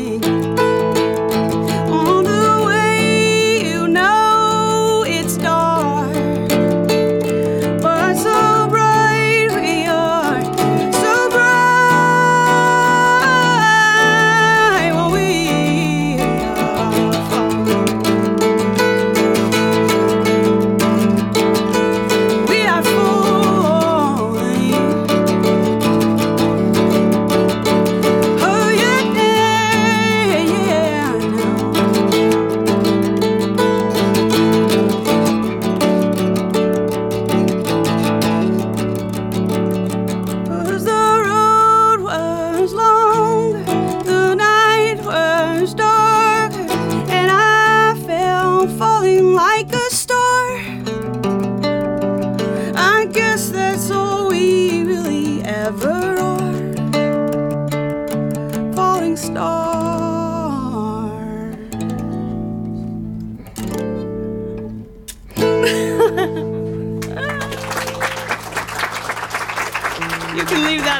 mine. 0.00 0.39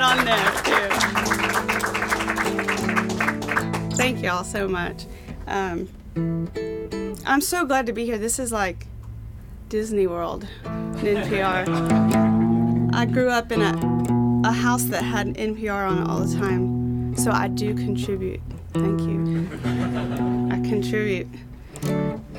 that 0.00 0.18
on 0.18 0.24
there 0.24 0.50
too. 3.90 3.96
Thank 3.96 4.22
y'all 4.22 4.44
so 4.44 4.66
much. 4.66 5.04
Um, 5.46 5.88
I'm 7.26 7.40
so 7.40 7.64
glad 7.66 7.86
to 7.86 7.92
be 7.92 8.04
here. 8.04 8.18
This 8.18 8.38
is 8.38 8.52
like 8.52 8.86
Disney 9.68 10.06
World, 10.06 10.46
NPR. 10.64 11.68
I 12.94 13.04
grew 13.04 13.30
up 13.30 13.52
in 13.52 13.62
a, 13.62 14.48
a 14.48 14.52
house 14.52 14.84
that 14.84 15.02
had 15.02 15.28
NPR 15.28 15.90
on 15.90 16.02
it 16.02 16.08
all 16.08 16.20
the 16.20 16.38
time, 16.38 17.16
so 17.16 17.30
I 17.30 17.48
do 17.48 17.74
contribute. 17.74 18.40
Thank 18.72 19.00
you. 19.02 19.48
I 20.50 20.60
contribute 20.66 21.28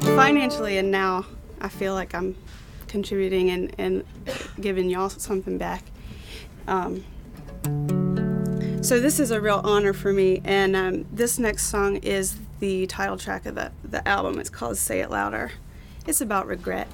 financially, 0.00 0.78
and 0.78 0.90
now 0.90 1.26
I 1.60 1.68
feel 1.68 1.94
like 1.94 2.14
I'm 2.14 2.36
contributing 2.86 3.50
and, 3.50 3.74
and 3.78 4.04
giving 4.60 4.88
y'all 4.88 5.08
something 5.08 5.58
back. 5.58 5.82
Um, 6.66 7.04
so 8.82 9.00
this 9.00 9.20
is 9.20 9.30
a 9.30 9.40
real 9.40 9.60
honor 9.64 9.92
for 9.92 10.12
me, 10.12 10.40
and 10.44 10.74
um, 10.76 11.06
this 11.12 11.38
next 11.38 11.66
song 11.66 11.96
is 11.96 12.38
the 12.60 12.86
title 12.86 13.16
track 13.16 13.46
of 13.46 13.54
the, 13.54 13.72
the 13.84 14.06
album. 14.06 14.38
It's 14.38 14.50
called 14.50 14.78
Say 14.78 15.00
It 15.00 15.10
Louder. 15.10 15.52
It's 16.06 16.20
about 16.20 16.46
regret. 16.46 16.88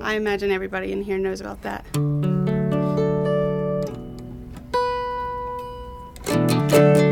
I 0.00 0.14
imagine 0.14 0.50
everybody 0.50 0.92
in 0.92 1.02
here 1.02 1.18
knows 1.18 1.40
about 1.40 1.62
that. 1.62 1.86
thank 6.68 6.98
you 6.98 7.07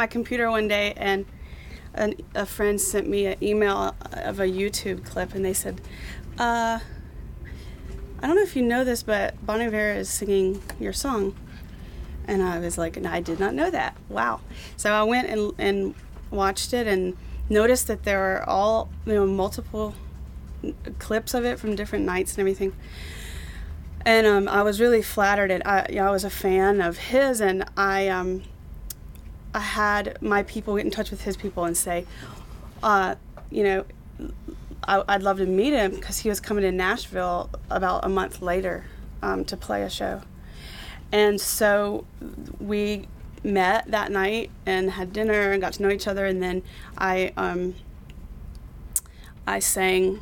my 0.00 0.06
computer 0.06 0.50
one 0.50 0.66
day 0.66 0.94
and 0.96 1.26
an, 1.92 2.14
a 2.34 2.46
friend 2.46 2.80
sent 2.80 3.06
me 3.06 3.26
an 3.26 3.36
email 3.42 3.94
of 4.12 4.40
a 4.40 4.46
YouTube 4.46 5.04
clip 5.04 5.34
and 5.34 5.44
they 5.44 5.52
said, 5.52 5.78
uh, 6.38 6.78
I 8.22 8.26
don't 8.26 8.34
know 8.34 8.42
if 8.42 8.56
you 8.56 8.62
know 8.62 8.82
this, 8.82 9.02
but 9.02 9.34
Bon 9.44 9.60
Iver 9.60 9.92
is 9.92 10.08
singing 10.08 10.62
your 10.78 10.94
song. 10.94 11.36
And 12.26 12.42
I 12.42 12.60
was 12.60 12.78
like, 12.78 12.96
I 13.04 13.20
did 13.20 13.38
not 13.38 13.52
know 13.52 13.70
that. 13.70 13.94
Wow. 14.08 14.40
So 14.78 14.90
I 14.90 15.02
went 15.02 15.28
and, 15.28 15.52
and 15.58 15.94
watched 16.30 16.72
it 16.72 16.86
and 16.86 17.14
noticed 17.50 17.86
that 17.88 18.04
there 18.04 18.22
are 18.22 18.48
all, 18.48 18.88
you 19.04 19.12
know, 19.12 19.26
multiple 19.26 19.94
clips 20.98 21.34
of 21.34 21.44
it 21.44 21.58
from 21.58 21.76
different 21.76 22.06
nights 22.06 22.32
and 22.32 22.40
everything. 22.40 22.72
And 24.06 24.26
um, 24.26 24.48
I 24.48 24.62
was 24.62 24.80
really 24.80 25.02
flattered, 25.02 25.50
and 25.50 25.62
I, 25.66 25.84
you 25.90 25.96
know, 25.96 26.08
I 26.08 26.10
was 26.10 26.24
a 26.24 26.30
fan 26.30 26.80
of 26.80 26.96
his, 26.96 27.42
and 27.42 27.66
I, 27.76 28.08
um, 28.08 28.44
I 29.54 29.60
had 29.60 30.20
my 30.22 30.42
people 30.44 30.76
get 30.76 30.84
in 30.84 30.90
touch 30.90 31.10
with 31.10 31.22
his 31.22 31.36
people 31.36 31.64
and 31.64 31.76
say, 31.76 32.06
uh, 32.82 33.16
you 33.50 33.64
know, 33.64 33.84
I, 34.84 34.98
would 34.98 35.22
love 35.22 35.38
to 35.38 35.46
meet 35.46 35.72
him 35.72 35.94
because 35.94 36.18
he 36.18 36.28
was 36.28 36.40
coming 36.40 36.62
to 36.62 36.72
Nashville 36.72 37.50
about 37.70 38.04
a 38.04 38.08
month 38.08 38.40
later 38.40 38.86
um, 39.22 39.44
to 39.46 39.56
play 39.56 39.82
a 39.82 39.90
show. 39.90 40.22
And 41.12 41.40
so 41.40 42.06
we 42.58 43.08
met 43.42 43.90
that 43.90 44.12
night 44.12 44.50
and 44.66 44.92
had 44.92 45.12
dinner 45.12 45.52
and 45.52 45.60
got 45.60 45.74
to 45.74 45.82
know 45.82 45.90
each 45.90 46.06
other. 46.06 46.26
And 46.26 46.42
then 46.42 46.62
I, 46.96 47.32
um, 47.36 47.74
I 49.46 49.58
sang 49.58 50.20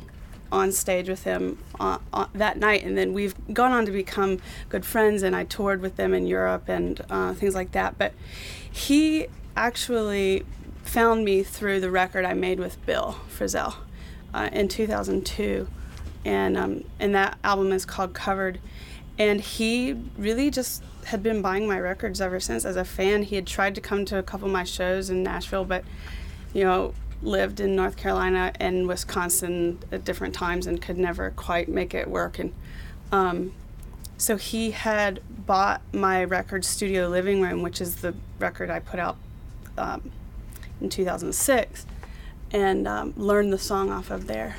on 0.51 0.71
stage 0.71 1.09
with 1.09 1.23
him 1.23 1.57
uh, 1.79 1.99
uh, 2.13 2.27
that 2.33 2.57
night. 2.57 2.83
And 2.83 2.97
then 2.97 3.13
we've 3.13 3.35
gone 3.53 3.71
on 3.71 3.85
to 3.85 3.91
become 3.91 4.39
good 4.69 4.85
friends. 4.85 5.23
And 5.23 5.35
I 5.35 5.43
toured 5.43 5.81
with 5.81 5.95
them 5.95 6.13
in 6.13 6.27
Europe 6.27 6.67
and 6.67 7.01
uh, 7.09 7.33
things 7.33 7.55
like 7.55 7.71
that. 7.73 7.97
But 7.97 8.13
he 8.71 9.27
actually 9.55 10.45
found 10.83 11.23
me 11.23 11.43
through 11.43 11.79
the 11.79 11.91
record 11.91 12.25
I 12.25 12.33
made 12.33 12.59
with 12.59 12.83
Bill 12.85 13.17
Frisell 13.29 13.75
uh, 14.33 14.49
in 14.51 14.67
2002, 14.67 15.67
and 16.25 16.57
um, 16.57 16.83
and 16.99 17.13
that 17.15 17.37
album 17.43 17.71
is 17.71 17.85
called 17.85 18.13
Covered. 18.13 18.59
And 19.17 19.41
he 19.41 19.97
really 20.17 20.49
just 20.49 20.81
had 21.05 21.21
been 21.21 21.41
buying 21.41 21.67
my 21.67 21.79
records 21.79 22.21
ever 22.21 22.39
since. 22.39 22.63
As 22.63 22.77
a 22.77 22.85
fan, 22.85 23.23
he 23.23 23.35
had 23.35 23.45
tried 23.45 23.75
to 23.75 23.81
come 23.81 24.05
to 24.05 24.17
a 24.17 24.23
couple 24.23 24.47
of 24.47 24.53
my 24.53 24.63
shows 24.63 25.09
in 25.09 25.23
Nashville, 25.23 25.65
but 25.65 25.83
you 26.53 26.63
know, 26.63 26.93
lived 27.21 27.59
in 27.59 27.75
North 27.75 27.97
Carolina 27.97 28.51
and 28.59 28.87
Wisconsin 28.87 29.79
at 29.91 30.05
different 30.05 30.33
times 30.33 30.67
and 30.67 30.81
could 30.81 30.97
never 30.97 31.31
quite 31.31 31.67
make 31.67 31.93
it 31.93 32.07
work. 32.07 32.39
And 32.39 32.53
um, 33.11 33.53
so 34.17 34.37
he 34.37 34.71
had 34.71 35.21
bought 35.45 35.81
my 35.93 36.23
record 36.23 36.63
Studio 36.63 37.07
Living 37.07 37.41
Room, 37.41 37.61
which 37.61 37.81
is 37.81 37.97
the 37.97 38.13
record 38.39 38.69
I 38.69 38.79
put 38.79 38.99
out 38.99 39.17
um, 39.77 40.11
in 40.81 40.89
2006 40.89 41.85
and 42.51 42.87
um, 42.87 43.13
learned 43.15 43.53
the 43.53 43.57
song 43.57 43.91
off 43.91 44.09
of 44.09 44.27
there. 44.27 44.55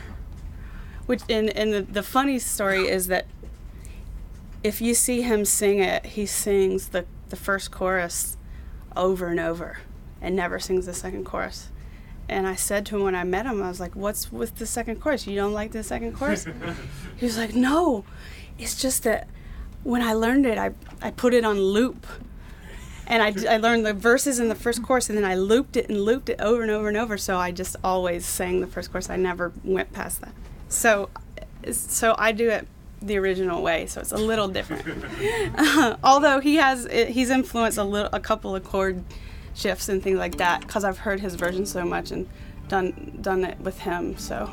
Which 1.06 1.22
and, 1.28 1.50
and 1.50 1.72
the, 1.72 1.82
the 1.82 2.02
funny 2.02 2.38
story 2.38 2.88
is 2.88 3.08
that 3.08 3.26
if 4.62 4.80
you 4.80 4.94
see 4.94 5.22
him 5.22 5.44
sing 5.44 5.80
it, 5.80 6.06
he 6.06 6.26
sings 6.26 6.88
the, 6.88 7.06
the 7.30 7.36
first 7.36 7.70
chorus 7.70 8.36
over 8.94 9.28
and 9.28 9.40
over 9.40 9.78
and 10.20 10.36
never 10.36 10.58
sings 10.58 10.86
the 10.86 10.94
second 10.94 11.24
chorus. 11.24 11.68
And 12.30 12.46
I 12.46 12.54
said 12.54 12.86
to 12.86 12.96
him 12.96 13.02
when 13.02 13.16
I 13.16 13.24
met 13.24 13.44
him, 13.44 13.62
I 13.62 13.68
was 13.68 13.80
like, 13.80 13.96
What's 13.96 14.30
with 14.30 14.56
the 14.56 14.66
second 14.66 15.00
course? 15.00 15.26
You 15.26 15.36
don't 15.36 15.52
like 15.52 15.72
the 15.72 15.82
second 15.82 16.14
course?" 16.14 16.46
he 17.16 17.26
was 17.26 17.36
like, 17.36 17.54
No, 17.54 18.04
it's 18.58 18.80
just 18.80 19.02
that 19.02 19.28
when 19.82 20.02
I 20.02 20.12
learned 20.12 20.46
it, 20.46 20.58
I, 20.58 20.72
I 21.02 21.10
put 21.10 21.34
it 21.34 21.44
on 21.44 21.60
loop. 21.60 22.06
And 23.06 23.22
I, 23.22 23.54
I 23.54 23.56
learned 23.56 23.84
the 23.84 23.92
verses 23.92 24.38
in 24.38 24.48
the 24.48 24.54
first 24.54 24.84
course 24.84 25.08
and 25.08 25.18
then 25.18 25.24
I 25.24 25.34
looped 25.34 25.76
it 25.76 25.88
and 25.88 26.00
looped 26.00 26.28
it 26.28 26.40
over 26.40 26.62
and 26.62 26.70
over 26.70 26.86
and 26.86 26.96
over. 26.96 27.18
So 27.18 27.36
I 27.36 27.50
just 27.50 27.74
always 27.82 28.24
sang 28.24 28.60
the 28.60 28.68
first 28.68 28.92
course. 28.92 29.10
I 29.10 29.16
never 29.16 29.52
went 29.64 29.92
past 29.92 30.20
that. 30.20 30.32
So 30.68 31.10
so 31.72 32.14
I 32.16 32.30
do 32.32 32.48
it 32.48 32.68
the 33.02 33.18
original 33.18 33.62
way 33.62 33.86
so 33.86 34.00
it's 34.00 34.12
a 34.12 34.16
little 34.16 34.46
different. 34.46 35.04
Uh, 35.58 35.96
although 36.04 36.38
he 36.38 36.56
has 36.56 36.86
he's 37.08 37.30
influenced 37.30 37.78
a 37.78 37.84
little 37.84 38.10
a 38.12 38.20
couple 38.20 38.54
of 38.54 38.62
chord 38.62 39.02
shifts 39.60 39.88
and 39.88 40.02
things 40.02 40.18
like 40.18 40.36
that 40.38 40.62
because 40.62 40.84
I've 40.84 40.98
heard 40.98 41.20
his 41.20 41.34
version 41.34 41.66
so 41.66 41.84
much 41.84 42.10
and 42.10 42.28
done 42.68 43.18
done 43.20 43.44
it 43.44 43.58
with 43.60 43.78
him 43.78 44.16
so 44.16 44.50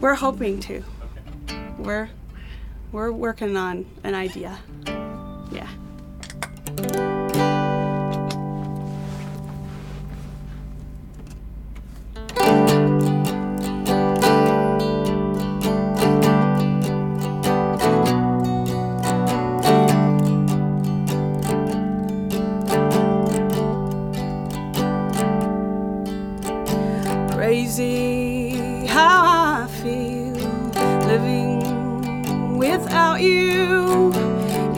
we're 0.00 0.14
hoping 0.14 0.60
to 0.60 0.84
okay. 1.44 1.68
we're 1.78 2.08
we're 2.92 3.10
working 3.10 3.56
on 3.56 3.86
an 4.04 4.14
idea 4.14 4.58
yeah. 5.50 5.68
Crazy 27.50 28.86
how 28.86 29.64
I 29.64 29.66
feel 29.82 30.34
living 31.08 32.58
without 32.58 33.20
you 33.20 34.12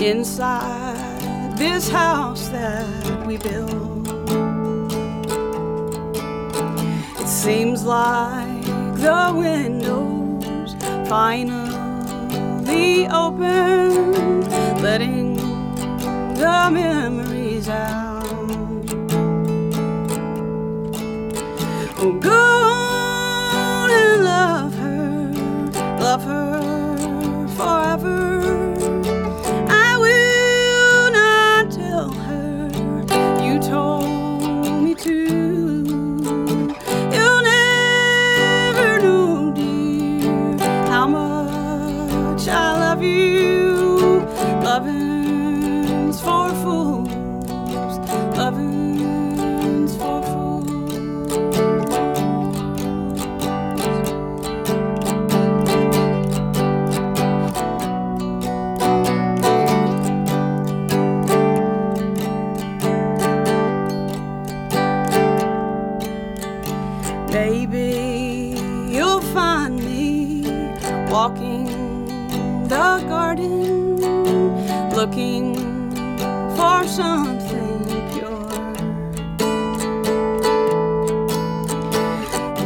inside 0.00 1.54
this 1.58 1.90
house 1.90 2.48
that 2.48 3.26
we 3.26 3.36
built. 3.36 4.08
It 7.20 7.28
seems 7.28 7.84
like 7.84 8.64
the 8.96 9.34
windows 9.36 10.74
finally 11.10 13.06
open, 13.08 14.48
letting 14.80 15.36
the 16.36 16.70
memories 16.72 17.68
out. 17.68 18.22
Oh, 22.04 22.18
go 22.18 22.41
Lovin's 44.74 46.18
for 46.22 46.48
fools, 46.62 47.98
lovin's 48.38 49.94
for 49.98 50.22
fools. 50.22 51.32
Maybe 67.30 68.56
you'll 68.88 69.20
find 69.20 69.76
me 69.84 70.46
walking 71.10 71.66
the 72.68 73.04
garden 73.06 74.11
looking 74.94 75.54
for 76.54 76.86
something 76.86 78.10
pure. 78.12 78.48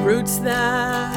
Roots 0.05 0.39
that 0.39 1.16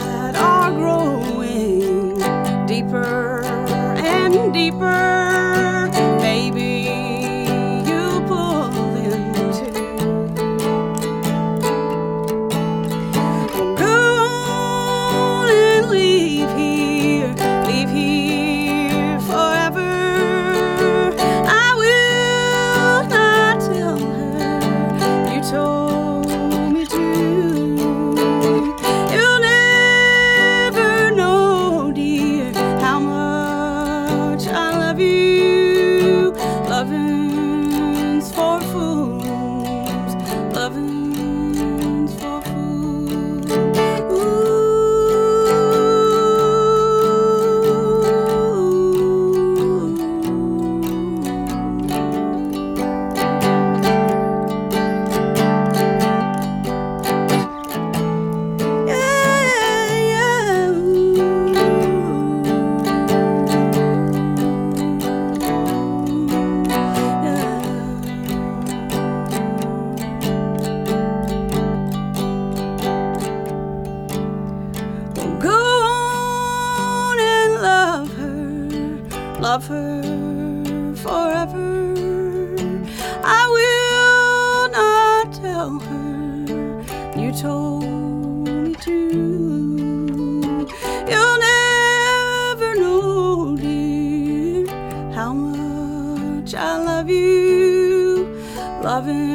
Loving 98.99 99.28